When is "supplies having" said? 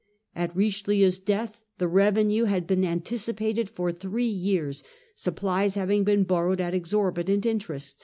5.13-6.03